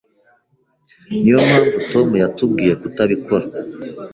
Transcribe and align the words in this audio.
Niyo 1.19 1.35
mpamvu 1.47 1.77
Tom 1.91 2.07
yatubwiye 2.23 2.73
kutabikora. 2.81 3.45